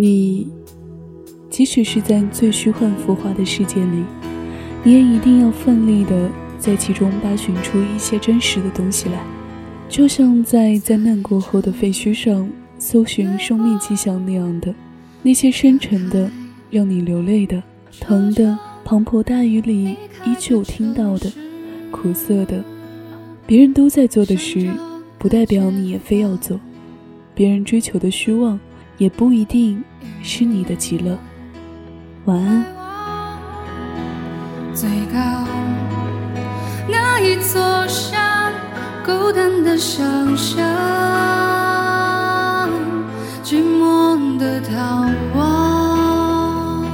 [0.00, 0.46] 你
[1.50, 4.04] 即使是在最虚幻浮华的世界里，
[4.84, 9.20] 你也一定要奋力的在其中扒寻出一些真实的东西来，
[9.88, 12.48] 就像在灾难过后的废墟上
[12.78, 14.72] 搜寻生命迹象那样的，
[15.20, 16.30] 那些深沉的、
[16.70, 17.60] 让你流泪的、
[17.98, 21.28] 疼的、滂沱大雨里依旧听到的、
[21.90, 22.62] 苦涩的，
[23.48, 24.70] 别人都在做的事，
[25.18, 26.60] 不代表你也非要做。
[27.34, 28.60] 别人追求的虚妄，
[28.98, 29.82] 也不一定
[30.22, 31.16] 是你的极乐。
[32.26, 32.64] 晚安。
[34.74, 35.18] 最高
[36.88, 38.52] 那一座山，
[39.04, 40.64] 孤单的想象，
[43.42, 46.84] 寂寞的逃亡。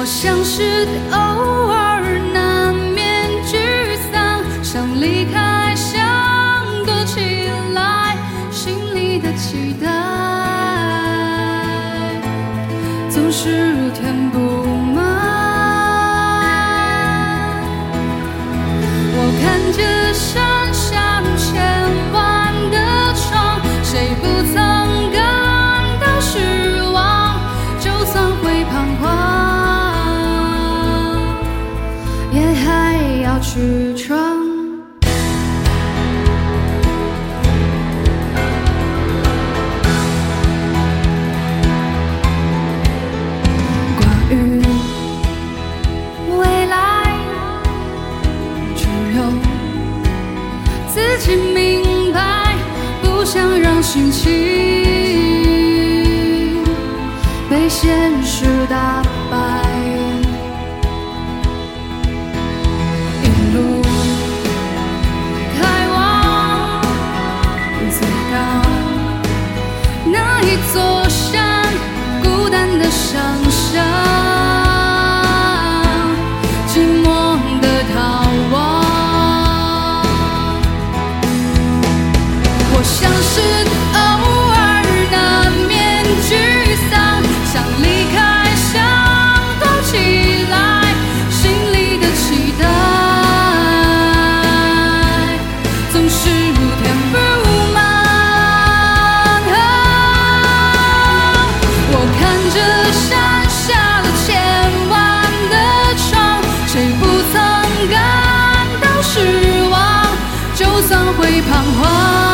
[0.00, 0.86] 我像是
[9.38, 9.86] 期待
[13.08, 14.38] 总是填不
[14.96, 14.96] 满。
[19.14, 19.78] 我看着
[20.12, 21.46] 山上千
[22.12, 22.18] 万
[22.72, 22.76] 的
[23.14, 24.56] 窗，谁不曾
[25.12, 25.16] 感
[26.00, 27.38] 到失望？
[27.78, 29.06] 就算会彷徨，
[32.32, 32.66] 也还
[33.22, 34.47] 要去闯。
[53.80, 54.32] 心情
[57.48, 58.97] 被现实打
[111.28, 112.27] 最彷徨。